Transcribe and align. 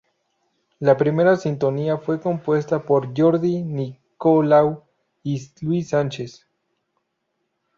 La 0.79 0.97
primera 0.97 1.35
sintonía 1.37 1.99
fue 1.99 2.19
compuesta 2.19 2.81
por 2.83 3.13
Jordi 3.15 3.61
Nicolau 3.61 4.83
y 5.21 5.39
Luis 5.61 5.89
Sánchez. 5.89 6.47